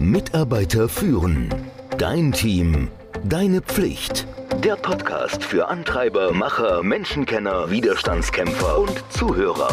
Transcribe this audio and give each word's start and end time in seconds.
Mitarbeiter 0.00 0.88
führen. 0.88 1.54
Dein 1.98 2.32
Team. 2.32 2.88
Deine 3.22 3.60
Pflicht. 3.60 4.26
Der 4.64 4.76
Podcast 4.76 5.44
für 5.44 5.68
Antreiber, 5.68 6.32
Macher, 6.32 6.82
Menschenkenner, 6.82 7.70
Widerstandskämpfer 7.70 8.78
und 8.78 9.04
Zuhörer. 9.10 9.68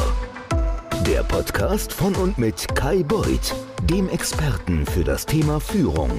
Der 1.08 1.24
Podcast 1.24 1.94
von 1.94 2.14
und 2.16 2.38
mit 2.38 2.76
Kai 2.76 3.04
Beuth, 3.04 3.56
dem 3.90 4.10
Experten 4.10 4.86
für 4.86 5.06
das 5.06 5.26
Thema 5.26 5.62
Führung. 5.62 6.12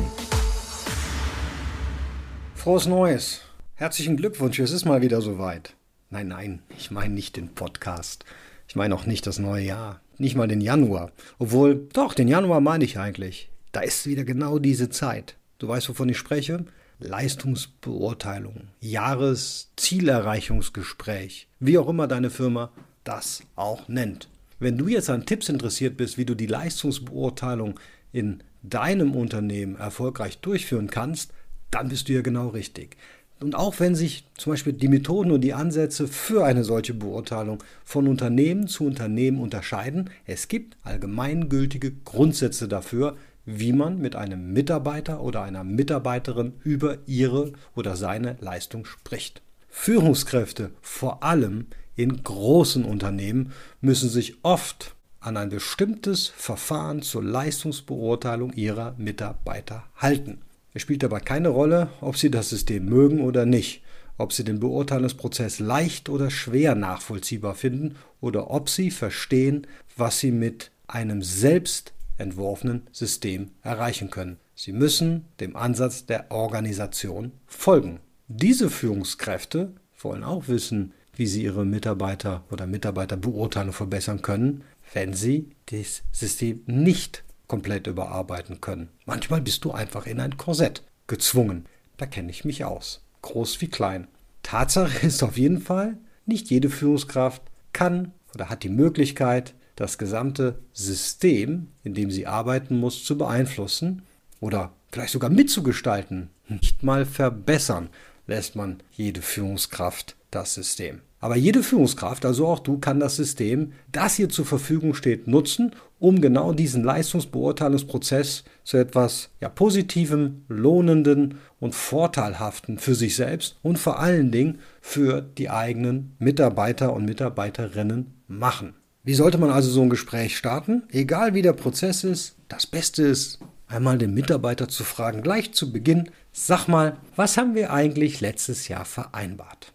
Frohes 2.55 2.87
Neues. 2.87 3.43
Herzlichen 3.75 4.17
Glückwunsch, 4.17 4.59
es 4.59 4.71
ist 4.71 4.87
mal 4.87 5.03
wieder 5.03 5.21
soweit. 5.21 5.75
Nein, 6.09 6.29
nein, 6.29 6.63
ich 6.79 6.91
meine 6.91 7.13
nicht 7.13 7.37
den 7.37 7.51
Podcast. 7.55 8.25
Ich 8.69 8.75
meine 8.75 8.95
auch 8.95 9.05
nicht 9.05 9.27
das 9.27 9.39
neue 9.39 9.65
Jahr. 9.65 10.01
Nicht 10.17 10.35
mal 10.35 10.49
den 10.49 10.63
Januar. 10.63 11.13
Obwohl, 11.39 11.89
doch, 11.93 12.15
den 12.15 12.27
Januar 12.29 12.63
meine 12.63 12.87
ich 12.87 12.99
eigentlich. 12.99 13.51
Da 13.73 13.81
ist 13.81 14.07
wieder 14.07 14.25
genau 14.25 14.59
diese 14.59 14.91
Zeit. 14.91 15.37
Du 15.59 15.69
weißt, 15.69 15.89
wovon 15.89 16.09
ich 16.09 16.19
spreche? 16.19 16.65
Leistungsbeurteilung, 17.01 18.69
Jahreszielerreichungsgespräch, 18.81 21.47
wie 21.61 21.79
auch 21.79 21.89
immer 21.89 22.09
deine 22.09 22.31
Firma 22.31 22.73
das 23.05 23.45
auch 23.55 23.87
nennt. 23.89 24.29
Wenn 24.59 24.77
du 24.77 24.89
jetzt 24.89 25.09
an 25.09 25.25
Tipps 25.25 25.49
interessiert 25.49 25.97
bist, 25.97 26.19
wie 26.19 26.25
du 26.25 26.35
die 26.35 26.47
Leistungsbeurteilung 26.47 27.79
in 28.13 28.43
deinem 28.63 29.15
Unternehmen 29.15 29.77
erfolgreich 29.77 30.39
durchführen 30.39 30.91
kannst, 30.91 31.33
dann 31.71 31.89
bist 31.89 32.09
du 32.09 32.15
ja 32.15 32.23
genau 32.23 32.49
richtig. 32.49 32.97
Und 33.41 33.55
auch 33.55 33.79
wenn 33.79 33.95
sich 33.95 34.25
zum 34.37 34.55
Beispiel 34.55 34.73
die 34.73 34.89
Methoden 34.89 35.31
und 35.31 35.43
die 35.43 35.55
Ansätze 35.55 36.09
für 36.09 36.45
eine 36.45 36.65
solche 36.65 36.95
Beurteilung 36.95 37.63
von 37.85 38.09
Unternehmen 38.09 38.67
zu 38.67 38.85
Unternehmen 38.85 39.41
unterscheiden, 39.41 40.11
es 40.27 40.49
gibt 40.49 40.77
allgemeingültige 40.83 41.93
Grundsätze 42.05 42.67
dafür, 42.67 43.17
wie 43.51 43.73
man 43.73 43.99
mit 43.99 44.15
einem 44.15 44.53
Mitarbeiter 44.53 45.23
oder 45.23 45.43
einer 45.43 45.65
Mitarbeiterin 45.65 46.53
über 46.65 46.99
ihre 47.07 47.53
oder 47.75 47.97
seine 47.97 48.37
Leistung 48.41 48.85
spricht. 48.85 49.41
Führungskräfte, 49.71 50.71
vor 50.83 51.23
allem 51.23 51.67
in 51.97 52.23
großen 52.23 52.85
Unternehmen, 52.85 53.53
müssen 53.81 54.11
sich 54.11 54.37
oft 54.43 54.95
an 55.21 55.39
ein 55.39 55.49
bestimmtes 55.49 56.29
Verfahren 56.29 57.01
zur 57.01 57.25
Leistungsbeurteilung 57.25 58.53
ihrer 58.53 58.95
Mitarbeiter 58.99 59.85
halten. 59.97 60.43
Es 60.75 60.83
spielt 60.83 61.03
dabei 61.03 61.21
keine 61.21 61.49
Rolle, 61.49 61.89
ob 62.03 62.19
Sie 62.19 62.31
das 62.31 62.51
System 62.51 62.85
mögen 62.85 63.23
oder 63.23 63.47
nicht, 63.47 63.83
ob 64.19 64.35
Sie 64.35 64.45
den 64.45 64.61
Beurteilungsprozess 64.61 65.59
leicht 65.59 66.11
oder 66.11 66.31
schwer 66.31 66.75
nachvollziehbar 66.75 67.55
finden 67.55 67.97
oder 68.21 68.51
ob 68.51 68.69
Sie 68.69 68.91
verstehen, 68.91 69.67
was 69.97 70.21
Sie 70.21 70.33
mit 70.33 70.71
einem 70.87 71.23
selbst 71.23 71.95
entworfenen 72.19 72.87
System 72.93 73.51
erreichen 73.63 74.11
können. 74.11 74.39
Sie 74.55 74.73
müssen 74.73 75.25
dem 75.41 75.57
Ansatz 75.57 76.07
der 76.07 76.31
Organisation 76.31 77.33
folgen. 77.47 78.01
Diese 78.27 78.71
Führungskräfte 78.71 79.73
wollen 80.01 80.25
auch 80.25 80.49
wissen, 80.49 80.93
wie 81.15 81.27
sie 81.27 81.43
ihre 81.43 81.65
Mitarbeiter 81.65 82.45
oder 82.51 82.67
Mitarbeiterbeurteilung 82.67 83.73
verbessern 83.73 84.23
können, 84.23 84.63
wenn 84.93 85.15
sie 85.15 85.51
das 85.67 86.03
System 86.13 86.63
nicht 86.67 87.25
komplett 87.47 87.87
überarbeiten 87.87 88.61
können. 88.61 88.89
Manchmal 89.07 89.41
bist 89.41 89.65
du 89.65 89.73
einfach 89.73 90.07
in 90.07 90.21
ein 90.21 90.37
Korsett 90.37 90.83
gezwungen. 91.07 91.67
Da 91.97 92.07
kenne 92.07 92.31
ich 92.31 92.45
mich 92.45 92.65
aus. 92.65 93.03
Groß 93.23 93.61
wie 93.61 93.69
klein. 93.69 94.07
Tatsache 94.43 94.99
ist 95.07 95.23
auf 95.23 95.37
jeden 95.37 95.61
Fall, 95.61 95.99
nicht 96.27 96.51
jede 96.51 96.71
Führungskraft 96.71 97.43
kann 97.73 98.13
oder 98.35 98.49
hat 98.51 98.63
die 98.63 98.69
Möglichkeit, 98.69 99.55
das 99.79 99.97
gesamte 99.97 100.59
System, 100.73 101.69
in 101.85 101.95
dem 101.95 102.11
sie 102.11 102.27
arbeiten 102.27 102.79
muss, 102.79 103.05
zu 103.05 103.17
beeinflussen 103.17 104.03
oder 104.41 104.73
vielleicht 104.91 105.13
sogar 105.13 105.31
mitzugestalten. 105.31 106.31
Nicht 106.49 106.83
mal 106.83 107.07
verbessern 107.07 107.89
lässt 108.27 108.57
man 108.57 108.79
jede 108.93 109.23
Führungskraft 109.23 110.17
das 110.31 110.55
System. 110.55 111.01
Aber 111.21 111.37
jede 111.37 111.63
Führungskraft, 111.63 112.25
also 112.25 112.47
auch 112.47 112.61
du, 112.61 112.79
kann 112.79 113.01
das 113.01 113.17
System, 113.17 113.73
das 113.91 114.15
hier 114.15 114.29
zur 114.29 114.47
Verfügung 114.47 114.95
steht, 114.95 115.27
nutzen, 115.27 115.75
um 115.99 116.21
genau 116.21 116.53
diesen 116.53 116.85
Leistungsbeurteilungsprozess 116.85 118.45
zu 118.63 118.77
etwas 118.77 119.31
ja, 119.41 119.49
Positivem, 119.49 120.45
Lohnenden 120.49 121.39
und 121.59 121.75
Vorteilhaften 121.75 122.79
für 122.79 122.95
sich 122.95 123.17
selbst 123.17 123.57
und 123.63 123.79
vor 123.79 123.99
allen 123.99 124.31
Dingen 124.31 124.61
für 124.81 125.23
die 125.23 125.51
eigenen 125.51 126.15
Mitarbeiter 126.21 126.93
und 126.93 127.05
Mitarbeiterinnen 127.05 128.15
machen. 128.29 128.75
Wie 129.09 129.15
sollte 129.15 129.39
man 129.39 129.49
also 129.49 129.71
so 129.71 129.81
ein 129.81 129.89
Gespräch 129.89 130.37
starten? 130.37 130.83
Egal 130.91 131.33
wie 131.33 131.41
der 131.41 131.55
Prozess 131.55 132.05
ist, 132.05 132.37
das 132.49 132.67
Beste 132.67 133.05
ist, 133.05 133.39
einmal 133.67 133.97
den 133.97 134.13
Mitarbeiter 134.13 134.69
zu 134.69 134.85
fragen, 134.85 135.23
gleich 135.23 135.55
zu 135.55 135.73
Beginn, 135.73 136.11
sag 136.31 136.69
mal, 136.69 136.99
was 137.17 137.39
haben 137.39 137.55
wir 137.55 137.73
eigentlich 137.73 138.21
letztes 138.21 138.69
Jahr 138.69 138.85
vereinbart? 138.85 139.73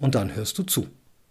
Und 0.00 0.16
dann 0.16 0.34
hörst 0.34 0.58
du 0.58 0.64
zu. 0.64 0.88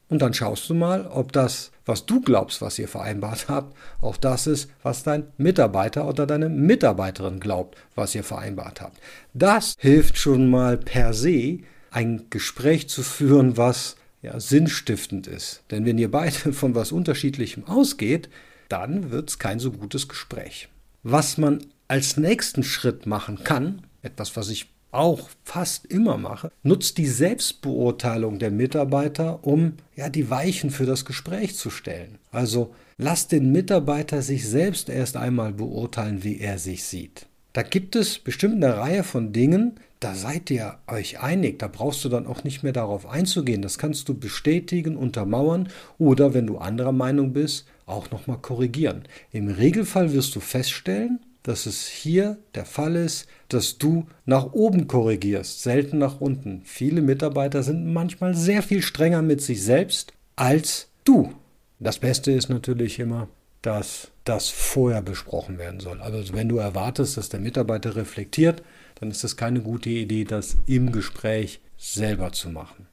Und 0.07 0.21
dann 0.21 0.33
schaust 0.33 0.69
du 0.69 0.73
mal, 0.75 1.05
ob 1.07 1.33
das, 1.33 1.71
was 1.85 2.05
du 2.05 2.21
glaubst, 2.21 2.61
was 2.61 2.79
ihr 2.79 2.87
vereinbart 2.87 3.49
habt, 3.49 3.75
auch 3.99 4.15
das 4.15 4.47
ist, 4.47 4.71
was 4.81 5.03
dein 5.03 5.27
Mitarbeiter 5.35 6.07
oder 6.07 6.25
deine 6.25 6.47
Mitarbeiterin 6.47 7.41
glaubt, 7.41 7.77
was 7.95 8.15
ihr 8.15 8.23
vereinbart 8.23 8.79
habt. 8.79 8.97
Das 9.33 9.75
hilft 9.77 10.17
schon 10.17 10.49
mal 10.49 10.77
per 10.77 11.13
se, 11.13 11.59
ein 11.89 12.27
Gespräch 12.29 12.87
zu 12.87 13.03
führen, 13.03 13.57
was 13.57 13.97
ja, 14.21 14.39
sinnstiftend 14.39 15.27
ist. 15.27 15.63
Denn 15.71 15.85
wenn 15.85 15.97
ihr 15.97 16.11
beide 16.11 16.53
von 16.53 16.75
was 16.75 16.91
Unterschiedlichem 16.91 17.65
ausgeht, 17.65 18.29
dann 18.69 19.11
wird 19.11 19.29
es 19.29 19.39
kein 19.39 19.59
so 19.59 19.71
gutes 19.71 20.07
Gespräch. 20.07 20.69
Was 21.03 21.37
man 21.37 21.65
als 21.87 22.17
nächsten 22.17 22.63
Schritt 22.63 23.05
machen 23.05 23.43
kann, 23.43 23.81
etwas, 24.01 24.37
was 24.37 24.49
ich 24.49 24.71
auch 24.91 25.29
fast 25.43 25.85
immer 25.85 26.17
mache, 26.17 26.51
nutzt 26.63 26.97
die 26.97 27.07
Selbstbeurteilung 27.07 28.39
der 28.39 28.51
Mitarbeiter, 28.51 29.45
um 29.45 29.73
ja 29.95 30.09
die 30.09 30.29
Weichen 30.29 30.69
für 30.69 30.85
das 30.85 31.05
Gespräch 31.05 31.55
zu 31.55 31.69
stellen. 31.69 32.17
Also 32.31 32.75
lasst 32.97 33.31
den 33.31 33.51
Mitarbeiter 33.51 34.21
sich 34.21 34.47
selbst 34.47 34.89
erst 34.89 35.17
einmal 35.17 35.53
beurteilen, 35.53 36.23
wie 36.23 36.39
er 36.39 36.57
sich 36.57 36.83
sieht. 36.83 37.27
Da 37.53 37.63
gibt 37.63 37.95
es 37.95 38.19
bestimmt 38.19 38.63
eine 38.63 38.77
Reihe 38.77 39.03
von 39.03 39.33
Dingen, 39.33 39.73
da 39.99 40.15
seid 40.15 40.49
ihr 40.49 40.77
euch 40.87 41.19
einig, 41.19 41.59
da 41.59 41.67
brauchst 41.67 42.03
du 42.03 42.09
dann 42.09 42.25
auch 42.25 42.43
nicht 42.43 42.63
mehr 42.63 42.73
darauf 42.73 43.05
einzugehen. 43.05 43.61
Das 43.61 43.77
kannst 43.77 44.09
du 44.09 44.17
bestätigen, 44.17 44.95
untermauern 44.97 45.69
oder 45.99 46.33
wenn 46.33 46.47
du 46.47 46.57
anderer 46.57 46.91
Meinung 46.91 47.33
bist, 47.33 47.67
auch 47.85 48.09
nochmal 48.09 48.39
korrigieren. 48.39 49.03
Im 49.31 49.47
Regelfall 49.47 50.11
wirst 50.13 50.35
du 50.35 50.39
feststellen, 50.39 51.19
dass 51.43 51.65
es 51.65 51.87
hier 51.87 52.37
der 52.55 52.65
Fall 52.65 52.95
ist, 52.95 53.27
dass 53.49 53.77
du 53.77 54.07
nach 54.25 54.53
oben 54.53 54.87
korrigierst, 54.87 55.61
selten 55.61 55.97
nach 55.97 56.21
unten. 56.21 56.61
Viele 56.63 57.01
Mitarbeiter 57.01 57.63
sind 57.63 57.91
manchmal 57.91 58.33
sehr 58.33 58.63
viel 58.63 58.81
strenger 58.81 59.21
mit 59.21 59.41
sich 59.41 59.61
selbst 59.63 60.13
als 60.35 60.87
du. 61.03 61.33
Das 61.79 61.99
Beste 61.99 62.31
ist 62.31 62.49
natürlich 62.49 62.99
immer, 62.99 63.27
dass 63.61 64.09
das 64.23 64.49
vorher 64.49 65.01
besprochen 65.01 65.57
werden 65.57 65.79
soll. 65.79 66.01
Also 66.01 66.33
wenn 66.33 66.49
du 66.49 66.57
erwartest, 66.57 67.17
dass 67.17 67.29
der 67.29 67.39
Mitarbeiter 67.39 67.95
reflektiert, 67.95 68.63
dann 68.99 69.11
ist 69.11 69.23
es 69.23 69.37
keine 69.37 69.61
gute 69.61 69.89
Idee, 69.89 70.23
das 70.23 70.57
im 70.67 70.91
Gespräch 70.91 71.59
selber 71.77 72.31
zu 72.31 72.49
machen. 72.49 72.87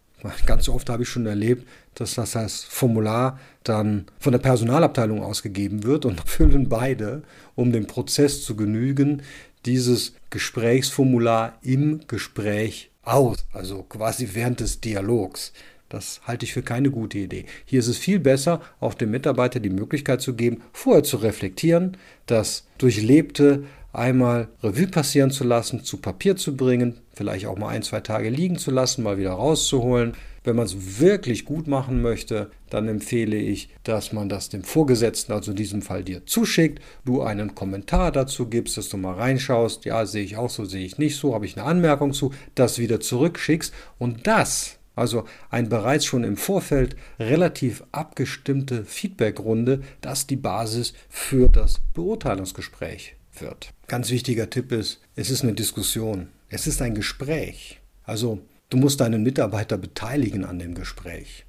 Ganz 0.46 0.68
oft 0.68 0.90
habe 0.90 1.04
ich 1.04 1.08
schon 1.08 1.26
erlebt, 1.26 1.68
dass 1.94 2.14
das 2.14 2.34
als 2.34 2.64
Formular 2.64 3.38
dann 3.62 4.06
von 4.18 4.32
der 4.32 4.40
Personalabteilung 4.40 5.22
ausgegeben 5.22 5.84
wird 5.84 6.04
und 6.04 6.20
füllen 6.28 6.68
beide, 6.68 7.22
um 7.54 7.72
dem 7.72 7.86
Prozess 7.86 8.44
zu 8.44 8.56
genügen, 8.56 9.22
dieses 9.64 10.14
Gesprächsformular 10.30 11.58
im 11.62 12.00
Gespräch 12.08 12.90
aus, 13.02 13.46
also 13.52 13.82
quasi 13.82 14.30
während 14.32 14.60
des 14.60 14.80
Dialogs. 14.80 15.52
Das 15.88 16.20
halte 16.24 16.44
ich 16.44 16.52
für 16.52 16.62
keine 16.62 16.90
gute 16.90 17.18
Idee. 17.18 17.46
Hier 17.64 17.80
ist 17.80 17.88
es 17.88 17.98
viel 17.98 18.18
besser, 18.18 18.60
auch 18.80 18.94
dem 18.94 19.10
Mitarbeiter 19.10 19.58
die 19.58 19.70
Möglichkeit 19.70 20.20
zu 20.20 20.34
geben, 20.34 20.62
vorher 20.72 21.02
zu 21.02 21.16
reflektieren, 21.16 21.96
das 22.26 22.66
Durchlebte 22.76 23.64
einmal 23.92 24.48
Revue 24.62 24.86
passieren 24.86 25.30
zu 25.30 25.44
lassen, 25.44 25.82
zu 25.82 25.96
Papier 25.96 26.36
zu 26.36 26.56
bringen, 26.56 27.00
vielleicht 27.14 27.46
auch 27.46 27.58
mal 27.58 27.68
ein, 27.68 27.82
zwei 27.82 28.00
Tage 28.00 28.28
liegen 28.28 28.58
zu 28.58 28.70
lassen, 28.70 29.02
mal 29.02 29.18
wieder 29.18 29.32
rauszuholen. 29.32 30.12
Wenn 30.44 30.56
man 30.56 30.66
es 30.66 31.00
wirklich 31.00 31.44
gut 31.44 31.66
machen 31.66 32.00
möchte, 32.00 32.50
dann 32.70 32.88
empfehle 32.88 33.36
ich, 33.36 33.70
dass 33.82 34.12
man 34.12 34.28
das 34.28 34.48
dem 34.48 34.62
Vorgesetzten, 34.62 35.32
also 35.32 35.50
in 35.50 35.56
diesem 35.56 35.82
Fall 35.82 36.04
dir, 36.04 36.24
zuschickt, 36.26 36.82
du 37.04 37.22
einen 37.22 37.54
Kommentar 37.54 38.12
dazu 38.12 38.46
gibst, 38.46 38.76
dass 38.76 38.88
du 38.88 38.96
mal 38.96 39.14
reinschaust, 39.14 39.84
ja, 39.84 40.06
sehe 40.06 40.24
ich 40.24 40.36
auch 40.36 40.48
so, 40.48 40.64
sehe 40.64 40.84
ich 40.84 40.96
nicht 40.96 41.16
so, 41.16 41.34
habe 41.34 41.44
ich 41.44 41.56
eine 41.56 41.66
Anmerkung 41.66 42.12
zu, 42.12 42.32
das 42.54 42.78
wieder 42.78 43.00
zurückschickst 43.00 43.74
und 43.98 44.26
das 44.26 44.77
also 44.98 45.24
ein 45.50 45.68
bereits 45.68 46.04
schon 46.04 46.24
im 46.24 46.36
Vorfeld 46.36 46.96
relativ 47.18 47.84
abgestimmte 47.92 48.84
Feedbackrunde, 48.84 49.82
das 50.00 50.26
die 50.26 50.36
Basis 50.36 50.94
für 51.08 51.48
das 51.48 51.80
Beurteilungsgespräch 51.94 53.16
wird. 53.40 53.72
Ganz 53.86 54.10
wichtiger 54.10 54.50
Tipp 54.50 54.72
ist, 54.72 55.00
es 55.16 55.30
ist 55.30 55.42
eine 55.42 55.54
Diskussion, 55.54 56.28
es 56.48 56.66
ist 56.66 56.82
ein 56.82 56.94
Gespräch. 56.94 57.80
Also 58.04 58.40
du 58.70 58.76
musst 58.76 59.00
deinen 59.00 59.22
Mitarbeiter 59.22 59.78
beteiligen 59.78 60.44
an 60.44 60.58
dem 60.58 60.74
Gespräch, 60.74 61.44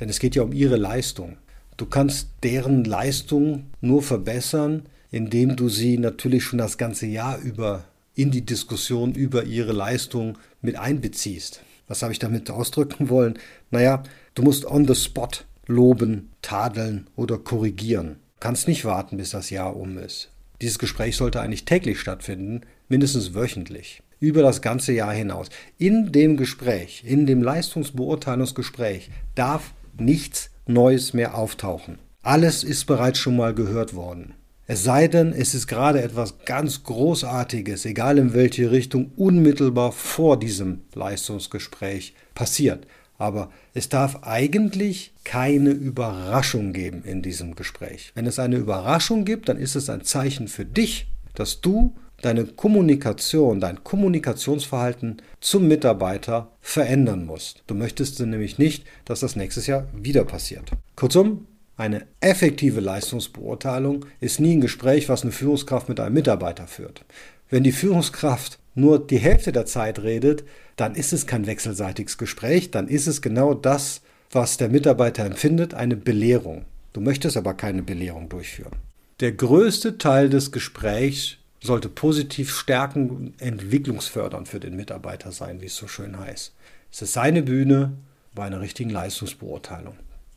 denn 0.00 0.08
es 0.08 0.18
geht 0.18 0.34
ja 0.34 0.42
um 0.42 0.52
ihre 0.52 0.76
Leistung. 0.76 1.38
Du 1.76 1.86
kannst 1.86 2.30
deren 2.42 2.84
Leistung 2.84 3.66
nur 3.80 4.02
verbessern, 4.02 4.86
indem 5.10 5.56
du 5.56 5.68
sie 5.68 5.96
natürlich 5.96 6.44
schon 6.44 6.58
das 6.58 6.76
ganze 6.76 7.06
Jahr 7.06 7.38
über 7.38 7.84
in 8.14 8.32
die 8.32 8.44
Diskussion 8.44 9.14
über 9.14 9.44
ihre 9.44 9.72
Leistung 9.72 10.38
mit 10.60 10.76
einbeziehst. 10.76 11.62
Was 11.88 12.02
habe 12.02 12.12
ich 12.12 12.18
damit 12.18 12.50
ausdrücken 12.50 13.08
wollen? 13.08 13.38
Naja, 13.70 14.02
du 14.34 14.42
musst 14.42 14.66
on 14.66 14.86
the 14.86 14.94
spot 14.94 15.44
loben, 15.66 16.30
tadeln 16.42 17.08
oder 17.16 17.38
korrigieren. 17.38 18.16
Kannst 18.40 18.68
nicht 18.68 18.84
warten, 18.84 19.16
bis 19.16 19.30
das 19.30 19.50
Jahr 19.50 19.76
um 19.76 19.98
ist. 19.98 20.30
Dieses 20.60 20.78
Gespräch 20.78 21.16
sollte 21.16 21.40
eigentlich 21.40 21.64
täglich 21.64 22.00
stattfinden, 22.00 22.62
mindestens 22.88 23.34
wöchentlich, 23.34 24.02
über 24.20 24.42
das 24.42 24.62
ganze 24.62 24.92
Jahr 24.92 25.12
hinaus. 25.12 25.48
In 25.76 26.12
dem 26.12 26.36
Gespräch, 26.36 27.04
in 27.06 27.26
dem 27.26 27.42
Leistungsbeurteilungsgespräch 27.42 29.10
darf 29.34 29.72
nichts 29.98 30.50
Neues 30.66 31.14
mehr 31.14 31.36
auftauchen. 31.36 31.98
Alles 32.22 32.64
ist 32.64 32.86
bereits 32.86 33.18
schon 33.18 33.36
mal 33.36 33.54
gehört 33.54 33.94
worden. 33.94 34.34
Es 34.70 34.84
sei 34.84 35.08
denn, 35.08 35.32
es 35.32 35.54
ist 35.54 35.66
gerade 35.66 36.02
etwas 36.02 36.40
ganz 36.44 36.84
Großartiges, 36.84 37.86
egal 37.86 38.18
in 38.18 38.34
welche 38.34 38.70
Richtung, 38.70 39.12
unmittelbar 39.16 39.92
vor 39.92 40.38
diesem 40.38 40.82
Leistungsgespräch 40.94 42.14
passiert. 42.34 42.86
Aber 43.16 43.50
es 43.72 43.88
darf 43.88 44.24
eigentlich 44.24 45.14
keine 45.24 45.70
Überraschung 45.70 46.74
geben 46.74 47.02
in 47.02 47.22
diesem 47.22 47.56
Gespräch. 47.56 48.12
Wenn 48.14 48.26
es 48.26 48.38
eine 48.38 48.56
Überraschung 48.56 49.24
gibt, 49.24 49.48
dann 49.48 49.56
ist 49.56 49.74
es 49.74 49.88
ein 49.88 50.04
Zeichen 50.04 50.48
für 50.48 50.66
dich, 50.66 51.06
dass 51.34 51.62
du 51.62 51.94
deine 52.20 52.44
Kommunikation, 52.44 53.60
dein 53.60 53.82
Kommunikationsverhalten 53.82 55.22
zum 55.40 55.66
Mitarbeiter 55.66 56.52
verändern 56.60 57.24
musst. 57.24 57.62
Du 57.68 57.74
möchtest 57.74 58.20
nämlich 58.20 58.58
nicht, 58.58 58.84
dass 59.06 59.20
das 59.20 59.34
nächstes 59.34 59.66
Jahr 59.66 59.88
wieder 59.94 60.24
passiert. 60.24 60.72
Kurzum, 60.94 61.46
eine 61.78 62.06
effektive 62.20 62.80
Leistungsbeurteilung 62.80 64.04
ist 64.20 64.40
nie 64.40 64.56
ein 64.56 64.60
Gespräch, 64.60 65.08
was 65.08 65.22
eine 65.22 65.30
Führungskraft 65.30 65.88
mit 65.88 66.00
einem 66.00 66.14
Mitarbeiter 66.14 66.66
führt. 66.66 67.04
Wenn 67.50 67.62
die 67.62 67.72
Führungskraft 67.72 68.58
nur 68.74 68.98
die 68.98 69.18
Hälfte 69.18 69.52
der 69.52 69.64
Zeit 69.64 70.02
redet, 70.02 70.44
dann 70.74 70.96
ist 70.96 71.12
es 71.12 71.28
kein 71.28 71.46
wechselseitiges 71.46 72.18
Gespräch, 72.18 72.72
dann 72.72 72.88
ist 72.88 73.06
es 73.06 73.22
genau 73.22 73.54
das, 73.54 74.02
was 74.32 74.56
der 74.56 74.68
Mitarbeiter 74.68 75.24
empfindet, 75.24 75.72
eine 75.72 75.96
Belehrung. 75.96 76.64
Du 76.92 77.00
möchtest 77.00 77.36
aber 77.36 77.54
keine 77.54 77.82
Belehrung 77.82 78.28
durchführen. 78.28 78.72
Der 79.20 79.32
größte 79.32 79.98
Teil 79.98 80.30
des 80.30 80.50
Gesprächs 80.50 81.36
sollte 81.60 81.88
positiv 81.88 82.52
stärken 82.52 83.10
und 83.10 83.40
entwicklungsfördernd 83.40 84.48
für 84.48 84.60
den 84.60 84.74
Mitarbeiter 84.74 85.30
sein, 85.30 85.60
wie 85.60 85.66
es 85.66 85.76
so 85.76 85.86
schön 85.86 86.18
heißt. 86.18 86.52
Es 86.90 87.02
ist 87.02 87.12
seine 87.12 87.42
Bühne 87.42 87.92
bei 88.34 88.44
einer 88.44 88.60
richtigen 88.60 88.90
Leistungsbeurteilung. 88.90 89.94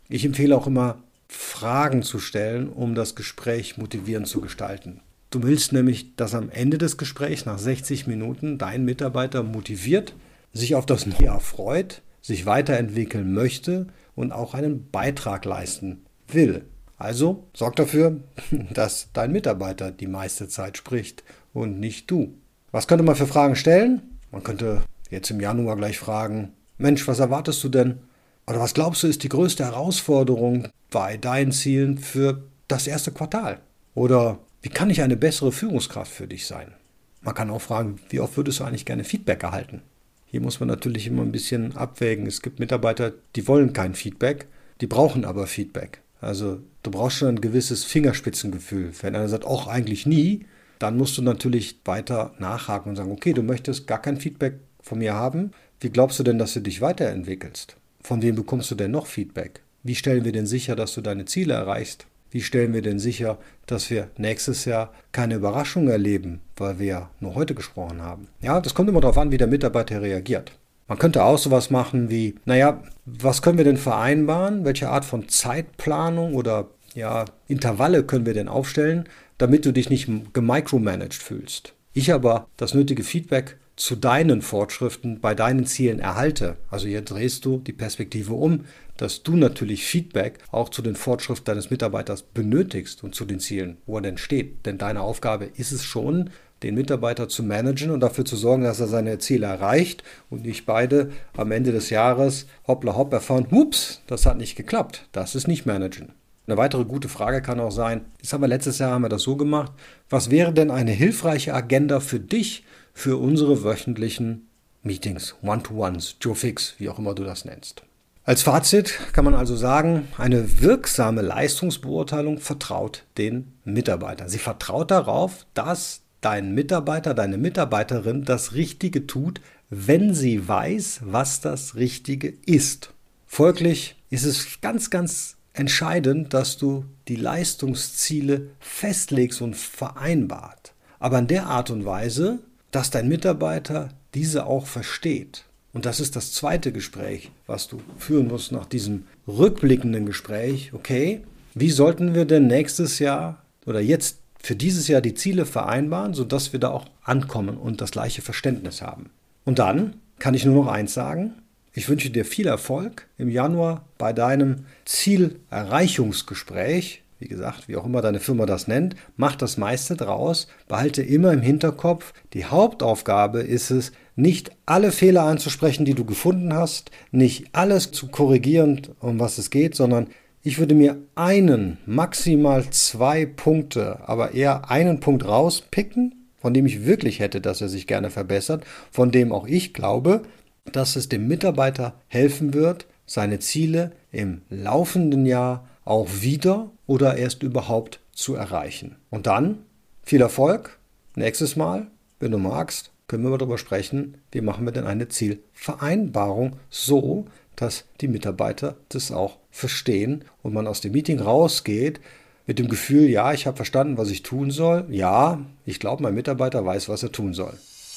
Ich 0.07 0.23
empfehle 0.23 0.55
auch 0.55 0.67
immer, 0.67 1.01
Fragen 1.33 2.03
zu 2.03 2.19
stellen, 2.19 2.67
um 2.67 2.93
das 2.93 3.15
Gespräch 3.15 3.77
motivierend 3.77 4.27
zu 4.27 4.41
gestalten. 4.41 4.99
Du 5.29 5.43
willst 5.43 5.71
nämlich, 5.71 6.15
dass 6.17 6.35
am 6.35 6.49
Ende 6.49 6.77
des 6.77 6.97
Gesprächs 6.97 7.45
nach 7.45 7.57
60 7.57 8.05
Minuten 8.05 8.57
dein 8.57 8.83
Mitarbeiter 8.83 9.41
motiviert, 9.41 10.13
sich 10.51 10.75
auf 10.75 10.85
das 10.85 11.05
neue 11.05 11.23
Jahr 11.23 11.39
freut, 11.39 12.01
sich 12.21 12.45
weiterentwickeln 12.45 13.33
möchte 13.33 13.87
und 14.13 14.33
auch 14.33 14.53
einen 14.53 14.91
Beitrag 14.91 15.45
leisten 15.45 16.05
will. 16.27 16.65
Also 16.97 17.47
sorg 17.53 17.77
dafür, 17.77 18.19
dass 18.73 19.09
dein 19.13 19.31
Mitarbeiter 19.31 19.91
die 19.91 20.07
meiste 20.07 20.49
Zeit 20.49 20.77
spricht 20.77 21.23
und 21.53 21.79
nicht 21.79 22.11
du. 22.11 22.35
Was 22.71 22.87
könnte 22.87 23.05
man 23.05 23.15
für 23.15 23.27
Fragen 23.27 23.55
stellen? 23.55 24.19
Man 24.31 24.43
könnte 24.43 24.81
jetzt 25.09 25.31
im 25.31 25.39
Januar 25.39 25.77
gleich 25.77 25.97
fragen, 25.97 26.51
Mensch, 26.77 27.07
was 27.07 27.19
erwartest 27.19 27.63
du 27.63 27.69
denn? 27.69 27.99
Oder 28.47 28.59
was 28.59 28.73
glaubst 28.73 29.03
du 29.03 29.07
ist 29.07 29.23
die 29.23 29.29
größte 29.29 29.63
Herausforderung 29.63 30.67
bei 30.89 31.17
deinen 31.17 31.51
Zielen 31.51 31.97
für 31.97 32.43
das 32.67 32.87
erste 32.87 33.11
Quartal? 33.11 33.59
Oder 33.93 34.39
wie 34.61 34.69
kann 34.69 34.89
ich 34.89 35.01
eine 35.01 35.17
bessere 35.17 35.51
Führungskraft 35.51 36.11
für 36.11 36.27
dich 36.27 36.45
sein? 36.47 36.73
Man 37.21 37.35
kann 37.35 37.49
auch 37.49 37.61
fragen, 37.61 37.99
wie 38.09 38.19
oft 38.19 38.35
würdest 38.37 38.59
du 38.59 38.63
eigentlich 38.63 38.85
gerne 38.85 39.03
Feedback 39.03 39.43
erhalten? 39.43 39.81
Hier 40.25 40.41
muss 40.41 40.59
man 40.59 40.69
natürlich 40.69 41.07
immer 41.07 41.23
ein 41.23 41.31
bisschen 41.31 41.75
abwägen. 41.75 42.25
Es 42.25 42.41
gibt 42.41 42.59
Mitarbeiter, 42.59 43.13
die 43.35 43.47
wollen 43.47 43.73
kein 43.73 43.95
Feedback, 43.95 44.47
die 44.79 44.87
brauchen 44.87 45.25
aber 45.25 45.45
Feedback. 45.45 46.01
Also 46.21 46.59
du 46.83 46.91
brauchst 46.91 47.17
schon 47.17 47.29
ein 47.29 47.41
gewisses 47.41 47.83
Fingerspitzengefühl. 47.83 48.91
Wenn 49.01 49.15
einer 49.15 49.27
sagt, 49.27 49.45
auch 49.45 49.67
eigentlich 49.67 50.05
nie, 50.05 50.45
dann 50.79 50.97
musst 50.97 51.17
du 51.17 51.21
natürlich 51.21 51.79
weiter 51.85 52.33
nachhaken 52.39 52.91
und 52.91 52.95
sagen, 52.95 53.11
okay, 53.11 53.33
du 53.33 53.43
möchtest 53.43 53.87
gar 53.87 54.01
kein 54.01 54.17
Feedback 54.17 54.59
von 54.81 54.99
mir 54.99 55.13
haben. 55.13 55.51
Wie 55.79 55.89
glaubst 55.89 56.17
du 56.19 56.23
denn, 56.23 56.39
dass 56.39 56.53
du 56.53 56.61
dich 56.61 56.81
weiterentwickelst? 56.81 57.75
Von 58.03 58.21
wem 58.21 58.35
bekommst 58.35 58.71
du 58.71 58.75
denn 58.75 58.91
noch 58.91 59.05
Feedback? 59.05 59.61
Wie 59.83 59.95
stellen 59.95 60.25
wir 60.25 60.31
denn 60.31 60.45
sicher, 60.45 60.75
dass 60.75 60.93
du 60.93 61.01
deine 61.01 61.25
Ziele 61.25 61.53
erreichst? 61.53 62.05
Wie 62.29 62.41
stellen 62.41 62.73
wir 62.73 62.81
denn 62.81 62.99
sicher, 62.99 63.37
dass 63.65 63.89
wir 63.89 64.09
nächstes 64.17 64.65
Jahr 64.65 64.93
keine 65.11 65.35
Überraschung 65.35 65.89
erleben, 65.89 66.39
weil 66.55 66.79
wir 66.79 66.85
ja 66.85 67.09
nur 67.19 67.35
heute 67.35 67.55
gesprochen 67.55 68.01
haben? 68.01 68.27
Ja, 68.41 68.61
das 68.61 68.73
kommt 68.73 68.89
immer 68.89 69.01
darauf 69.01 69.17
an, 69.17 69.31
wie 69.31 69.37
der 69.37 69.47
Mitarbeiter 69.47 70.01
reagiert. 70.01 70.53
Man 70.87 70.97
könnte 70.97 71.23
auch 71.23 71.37
sowas 71.37 71.69
machen 71.69 72.09
wie, 72.09 72.35
naja, 72.45 72.81
was 73.05 73.41
können 73.41 73.57
wir 73.57 73.65
denn 73.65 73.77
vereinbaren? 73.77 74.65
Welche 74.65 74.89
Art 74.89 75.05
von 75.05 75.27
Zeitplanung 75.27 76.35
oder 76.35 76.69
ja, 76.95 77.25
Intervalle 77.47 78.03
können 78.03 78.25
wir 78.25 78.33
denn 78.33 78.47
aufstellen, 78.47 79.07
damit 79.37 79.65
du 79.65 79.71
dich 79.71 79.89
nicht 79.89 80.09
gemicromanaged 80.33 81.21
fühlst? 81.21 81.73
Ich 81.93 82.13
aber 82.13 82.47
das 82.57 82.73
nötige 82.73 83.03
Feedback 83.03 83.57
zu 83.81 83.95
deinen 83.95 84.43
Fortschriften 84.43 85.21
bei 85.21 85.33
deinen 85.33 85.65
Zielen 85.65 85.99
erhalte. 85.99 86.57
Also 86.69 86.87
hier 86.87 87.01
drehst 87.01 87.45
du 87.45 87.57
die 87.57 87.73
Perspektive 87.73 88.33
um, 88.33 88.65
dass 88.97 89.23
du 89.23 89.35
natürlich 89.35 89.85
Feedback 89.85 90.37
auch 90.51 90.69
zu 90.69 90.83
den 90.83 90.95
Fortschriften 90.95 91.45
deines 91.45 91.71
Mitarbeiters 91.71 92.21
benötigst 92.21 93.03
und 93.03 93.15
zu 93.15 93.25
den 93.25 93.39
Zielen, 93.39 93.77
wo 93.87 93.95
er 93.95 94.03
denn 94.03 94.19
steht. 94.19 94.67
Denn 94.67 94.77
deine 94.77 95.01
Aufgabe 95.01 95.49
ist 95.57 95.71
es 95.71 95.83
schon, 95.83 96.29
den 96.61 96.75
Mitarbeiter 96.75 97.27
zu 97.27 97.41
managen 97.41 97.89
und 97.89 98.01
dafür 98.01 98.23
zu 98.23 98.35
sorgen, 98.35 98.61
dass 98.61 98.79
er 98.79 98.87
seine 98.87 99.17
Ziele 99.17 99.47
erreicht 99.47 100.03
und 100.29 100.43
nicht 100.45 100.67
beide 100.67 101.09
am 101.35 101.51
Ende 101.51 101.71
des 101.71 101.89
Jahres 101.89 102.45
hoppla 102.67 102.95
hopp 102.95 103.11
erfahren, 103.11 103.47
hups, 103.49 104.03
das 104.05 104.27
hat 104.27 104.37
nicht 104.37 104.55
geklappt. 104.55 105.07
Das 105.11 105.33
ist 105.33 105.47
nicht 105.47 105.65
managen. 105.65 106.09
Eine 106.45 106.57
weitere 106.57 106.85
gute 106.85 107.09
Frage 107.09 107.41
kann 107.41 107.59
auch 107.59 107.71
sein, 107.71 108.01
jetzt 108.21 108.31
haben 108.31 108.41
wir 108.41 108.47
letztes 108.47 108.77
Jahr 108.77 108.91
haben 108.91 109.03
wir 109.03 109.09
das 109.09 109.23
so 109.23 109.37
gemacht, 109.37 109.71
was 110.07 110.29
wäre 110.29 110.53
denn 110.53 110.69
eine 110.69 110.91
hilfreiche 110.91 111.55
Agenda 111.55 111.99
für 111.99 112.19
dich, 112.19 112.63
für 112.93 113.17
unsere 113.17 113.63
wöchentlichen 113.63 114.47
Meetings, 114.83 115.35
One-to-Ones, 115.41 116.17
Joe 116.21 116.35
Fix, 116.35 116.75
wie 116.77 116.89
auch 116.89 116.99
immer 116.99 117.13
du 117.13 117.23
das 117.23 117.45
nennst. 117.45 117.83
Als 118.23 118.43
Fazit 118.43 118.99
kann 119.13 119.25
man 119.25 119.33
also 119.33 119.55
sagen, 119.55 120.07
eine 120.17 120.61
wirksame 120.61 121.21
Leistungsbeurteilung 121.21 122.37
vertraut 122.37 123.03
den 123.17 123.53
Mitarbeitern. 123.65 124.29
Sie 124.29 124.37
vertraut 124.37 124.91
darauf, 124.91 125.45
dass 125.55 126.01
dein 126.21 126.53
Mitarbeiter, 126.53 127.15
deine 127.15 127.37
Mitarbeiterin 127.37 128.23
das 128.23 128.53
Richtige 128.53 129.07
tut, 129.07 129.41
wenn 129.71 130.13
sie 130.13 130.47
weiß, 130.47 131.01
was 131.03 131.41
das 131.41 131.75
Richtige 131.75 132.33
ist. 132.45 132.93
Folglich 133.25 133.95
ist 134.09 134.25
es 134.25 134.61
ganz, 134.61 134.89
ganz 134.91 135.37
entscheidend, 135.53 136.33
dass 136.33 136.57
du 136.57 136.85
die 137.07 137.15
Leistungsziele 137.15 138.49
festlegst 138.59 139.41
und 139.41 139.55
vereinbart. 139.55 140.73
Aber 140.99 141.17
in 141.17 141.27
der 141.27 141.47
Art 141.47 141.71
und 141.71 141.85
Weise, 141.85 142.39
dass 142.71 142.89
dein 142.89 143.07
Mitarbeiter 143.07 143.89
diese 144.13 144.45
auch 144.45 144.65
versteht. 144.65 145.45
Und 145.73 145.85
das 145.85 145.99
ist 145.99 146.15
das 146.15 146.33
zweite 146.33 146.71
Gespräch, 146.71 147.31
was 147.47 147.67
du 147.67 147.81
führen 147.97 148.27
musst 148.27 148.51
nach 148.51 148.65
diesem 148.65 149.05
rückblickenden 149.27 150.05
Gespräch. 150.05 150.73
Okay, 150.73 151.21
wie 151.53 151.69
sollten 151.69 152.13
wir 152.13 152.25
denn 152.25 152.47
nächstes 152.47 152.99
Jahr 152.99 153.41
oder 153.65 153.79
jetzt 153.79 154.17
für 154.41 154.55
dieses 154.55 154.87
Jahr 154.87 155.01
die 155.01 155.13
Ziele 155.13 155.45
vereinbaren, 155.45 156.13
sodass 156.13 156.51
wir 156.51 156.59
da 156.59 156.71
auch 156.71 156.85
ankommen 157.03 157.57
und 157.57 157.81
das 157.81 157.91
gleiche 157.91 158.21
Verständnis 158.21 158.81
haben? 158.81 159.09
Und 159.45 159.59
dann 159.59 159.95
kann 160.19 160.33
ich 160.33 160.45
nur 160.45 160.65
noch 160.65 160.71
eins 160.71 160.93
sagen. 160.93 161.35
Ich 161.73 161.87
wünsche 161.87 162.09
dir 162.09 162.25
viel 162.25 162.47
Erfolg 162.47 163.07
im 163.17 163.29
Januar 163.29 163.85
bei 163.97 164.11
deinem 164.11 164.65
Zielerreichungsgespräch 164.83 167.01
wie 167.21 167.27
gesagt, 167.27 167.67
wie 167.67 167.77
auch 167.77 167.85
immer 167.85 168.01
deine 168.01 168.19
Firma 168.19 168.45
das 168.45 168.67
nennt, 168.67 168.95
mach 169.15 169.35
das 169.35 169.57
meiste 169.57 169.95
draus, 169.95 170.47
behalte 170.67 171.03
immer 171.03 171.31
im 171.31 171.41
Hinterkopf, 171.41 172.13
die 172.33 172.45
Hauptaufgabe 172.45 173.41
ist 173.41 173.69
es, 173.69 173.91
nicht 174.15 174.51
alle 174.65 174.91
Fehler 174.91 175.23
anzusprechen, 175.23 175.85
die 175.85 175.93
du 175.93 176.03
gefunden 176.03 176.53
hast, 176.53 176.91
nicht 177.11 177.49
alles 177.53 177.91
zu 177.91 178.07
korrigieren, 178.07 178.81
um 178.99 179.19
was 179.19 179.37
es 179.37 179.49
geht, 179.49 179.75
sondern 179.75 180.07
ich 180.43 180.57
würde 180.57 180.73
mir 180.73 180.97
einen, 181.15 181.77
maximal 181.85 182.67
zwei 182.71 183.27
Punkte, 183.27 183.99
aber 184.07 184.33
eher 184.33 184.71
einen 184.71 184.99
Punkt 184.99 185.25
rauspicken, 185.25 186.27
von 186.39 186.53
dem 186.53 186.65
ich 186.65 186.85
wirklich 186.85 187.19
hätte, 187.19 187.39
dass 187.39 187.61
er 187.61 187.69
sich 187.69 187.85
gerne 187.85 188.09
verbessert, 188.09 188.65
von 188.89 189.11
dem 189.11 189.31
auch 189.31 189.45
ich 189.45 189.73
glaube, 189.73 190.23
dass 190.71 190.95
es 190.95 191.07
dem 191.07 191.27
Mitarbeiter 191.27 191.93
helfen 192.07 192.55
wird, 192.55 192.87
seine 193.05 193.39
Ziele 193.39 193.91
im 194.11 194.41
laufenden 194.49 195.25
Jahr 195.25 195.67
auch 195.85 196.07
wieder 196.21 196.71
oder 196.87 197.17
erst 197.17 197.43
überhaupt 197.43 197.99
zu 198.13 198.35
erreichen. 198.35 198.97
Und 199.09 199.27
dann 199.27 199.65
viel 200.03 200.21
Erfolg. 200.21 200.79
Nächstes 201.15 201.55
Mal, 201.55 201.87
wenn 202.19 202.31
du 202.31 202.37
magst, 202.37 202.91
können 203.07 203.23
wir 203.23 203.37
darüber 203.37 203.57
sprechen, 203.57 204.17
wie 204.31 204.41
machen 204.41 204.65
wir 204.65 204.71
denn 204.71 204.85
eine 204.85 205.09
Zielvereinbarung 205.09 206.55
so, 206.69 207.25
dass 207.55 207.85
die 207.99 208.07
Mitarbeiter 208.07 208.77
das 208.89 209.11
auch 209.11 209.37
verstehen 209.49 210.23
und 210.41 210.53
man 210.53 210.67
aus 210.67 210.81
dem 210.81 210.93
Meeting 210.93 211.19
rausgeht 211.19 211.99
Mit 212.47 212.57
dem 212.57 212.69
Gefühl, 212.69 213.07
ja, 213.09 213.33
ich 213.33 213.45
habe 213.45 213.55
verstanden, 213.55 213.97
was 213.97 214.09
ich 214.09 214.23
tun 214.23 214.49
soll. 214.49 214.85
Ja, 214.89 215.39
ich 215.65 215.79
glaube, 215.79 216.03
mein 216.03 216.15
Mitarbeiter 216.15 216.65
weiß, 216.65 216.89
was 216.89 217.03
er 217.03 217.11
tun 217.11 217.33
soll. 217.33 217.53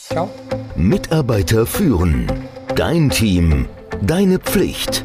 Ciao. 0.09 0.29
Mitarbeiter 0.76 1.64
führen. 1.64 2.31
Dein 2.76 3.09
Team. 3.09 3.67
Deine 4.03 4.38
Pflicht. 4.38 5.05